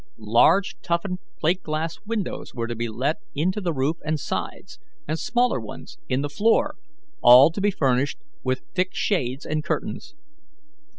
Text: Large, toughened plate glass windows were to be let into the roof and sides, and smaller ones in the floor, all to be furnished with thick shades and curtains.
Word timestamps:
Large, 0.17 0.79
toughened 0.81 1.19
plate 1.39 1.61
glass 1.61 1.97
windows 2.07 2.55
were 2.55 2.65
to 2.65 2.73
be 2.75 2.89
let 2.89 3.17
into 3.35 3.61
the 3.61 3.71
roof 3.71 3.97
and 4.03 4.19
sides, 4.19 4.79
and 5.07 5.19
smaller 5.19 5.59
ones 5.59 5.99
in 6.09 6.23
the 6.23 6.27
floor, 6.29 6.73
all 7.21 7.51
to 7.51 7.61
be 7.61 7.69
furnished 7.69 8.17
with 8.43 8.63
thick 8.73 8.95
shades 8.95 9.45
and 9.45 9.63
curtains. 9.63 10.15